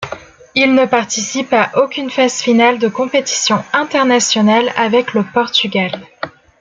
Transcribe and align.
Il 0.55 0.73
ne 0.73 0.87
participe 0.87 1.53
à 1.53 1.69
aucune 1.77 2.09
phase 2.09 2.41
finale 2.41 2.79
de 2.79 2.87
compétition 2.87 3.63
internationale 3.71 4.73
avec 4.75 5.13
le 5.13 5.23
Portugal. 5.23 5.91